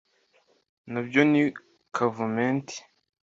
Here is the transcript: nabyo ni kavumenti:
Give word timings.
nabyo 0.91 1.21
ni 1.31 1.43
kavumenti: 1.95 2.77